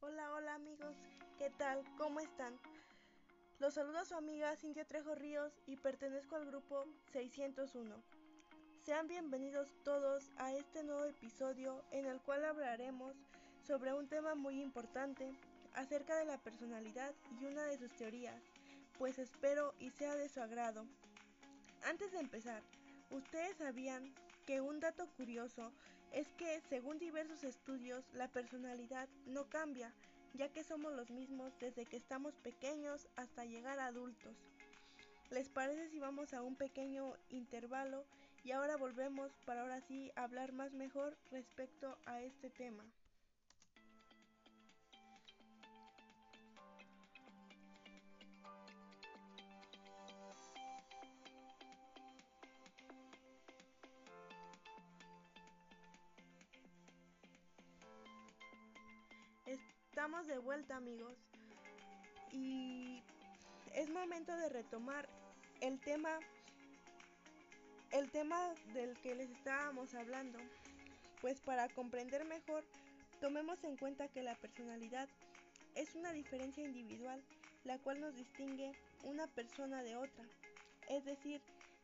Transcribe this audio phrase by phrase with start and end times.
[0.00, 0.96] Hola, hola amigos,
[1.38, 1.84] ¿qué tal?
[1.96, 2.58] ¿Cómo están?
[3.58, 7.94] Los saluda su amiga Cintia Trejo Ríos y pertenezco al grupo 601.
[8.84, 13.16] Sean bienvenidos todos a este nuevo episodio en el cual hablaremos
[13.66, 15.30] sobre un tema muy importante
[15.74, 18.42] acerca de la personalidad y una de sus teorías,
[18.96, 20.86] pues espero y sea de su agrado.
[21.84, 22.62] Antes de empezar,
[23.10, 24.14] ¿ustedes sabían
[24.46, 25.72] que un dato curioso
[26.12, 29.92] es que, según diversos estudios, la personalidad no cambia,
[30.34, 34.36] ya que somos los mismos desde que estamos pequeños hasta llegar a adultos?
[35.30, 38.04] ¿Les parece si vamos a un pequeño intervalo
[38.44, 42.84] y ahora volvemos para ahora sí hablar más mejor respecto a este tema?
[60.26, 61.14] De vuelta amigos
[62.32, 63.04] y
[63.72, 65.08] es momento de retomar
[65.60, 66.18] el tema
[67.92, 70.40] el tema del que les estábamos hablando.
[71.20, 72.64] Pues para comprender mejor,
[73.20, 75.08] tomemos en cuenta que la personalidad
[75.76, 77.22] es una diferencia individual,
[77.62, 78.72] la cual nos distingue
[79.04, 80.24] una persona de otra.
[80.88, 81.40] Es decir,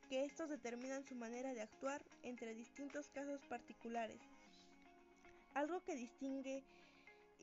[0.08, 4.18] que estos determinan su manera de actuar entre distintos casos particulares.
[5.54, 6.64] Algo que distingue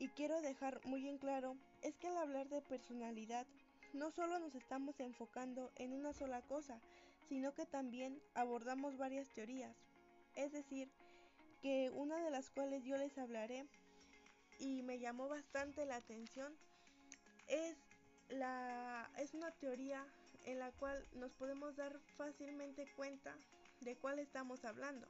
[0.02, 3.46] y quiero dejar muy en claro es que al hablar de personalidad
[3.92, 6.80] no solo nos estamos enfocando en una sola cosa,
[7.28, 9.76] sino que también abordamos varias teorías.
[10.34, 10.90] Es decir,
[11.62, 13.64] que una de las cuales yo les hablaré
[14.58, 16.52] y me llamó bastante la atención
[17.46, 17.76] es
[18.28, 20.04] la es una teoría
[20.46, 23.36] en la cual nos podemos dar fácilmente cuenta
[23.82, 25.06] de cuál estamos hablando.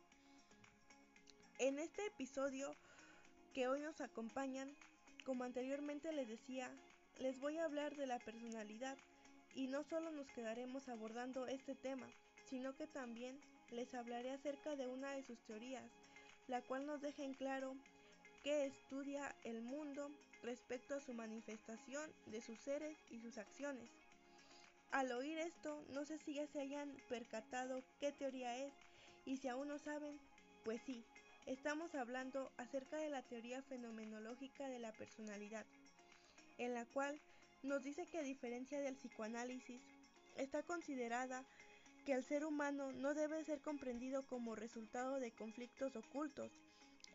[1.59, 2.77] En este episodio
[3.53, 4.75] que hoy nos acompañan,
[5.25, 6.71] como anteriormente les decía,
[7.19, 8.97] les voy a hablar de la personalidad
[9.55, 12.07] y no solo nos quedaremos abordando este tema,
[12.49, 13.39] sino que también
[13.71, 15.91] les hablaré acerca de una de sus teorías,
[16.49, 17.75] la cual nos deja en claro
[18.43, 20.11] que estudia el mundo
[20.43, 23.89] respecto a su manifestación de sus seres y sus acciones.
[24.91, 28.73] Al oír esto, no sé si ya se hayan percatado qué teoría es
[29.25, 30.19] y si aún no saben,
[30.65, 31.05] pues sí,
[31.47, 35.67] estamos hablando acerca de la teoría fenomenológica de la personalidad
[36.59, 37.19] en la cual
[37.63, 39.81] nos dice que a diferencia del psicoanálisis,
[40.37, 41.45] está considerada
[42.05, 46.51] que el ser humano no debe ser comprendido como resultado de conflictos ocultos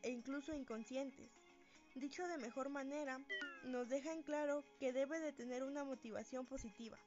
[0.04, 1.30] e incluso inconscientes.
[1.96, 3.20] Dicho de mejor manera,
[3.64, 6.98] nos deja en claro que debe de tener una motivación positiva.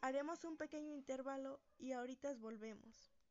[0.00, 3.21] Haremos un pequeño intervalo y ahorita volvemos.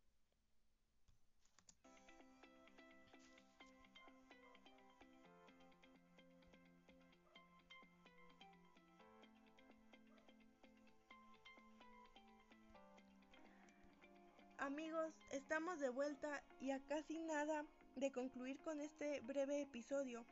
[14.72, 17.66] Amigos, estamos de vuelta y a casi nada
[17.98, 20.26] de concluir con este breve episodio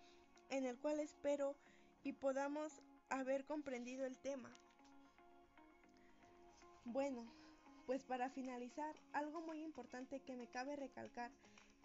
[0.50, 1.58] en el cual espero
[2.06, 2.72] y podamos
[3.10, 4.50] haber comprendido el tema.
[6.86, 7.30] Bueno,
[7.86, 11.32] pues para finalizar, algo muy importante que me cabe recalcar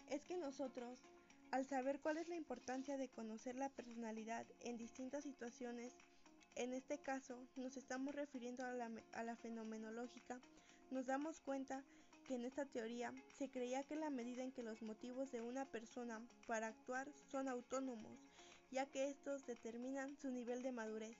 [0.09, 1.03] es que nosotros,
[1.51, 5.93] al saber cuál es la importancia de conocer la personalidad en distintas situaciones,
[6.55, 10.39] en este caso nos estamos refiriendo a la, a la fenomenológica,
[10.89, 11.83] nos damos cuenta
[12.25, 15.65] que en esta teoría se creía que la medida en que los motivos de una
[15.65, 18.19] persona para actuar son autónomos,
[18.71, 21.17] ya que estos determinan su nivel de madurez.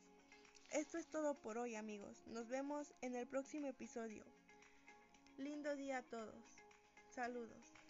[0.71, 4.25] Esto es todo por hoy amigos, nos vemos en el próximo episodio.
[5.37, 6.43] Lindo día a todos.
[7.09, 7.84] Saludos.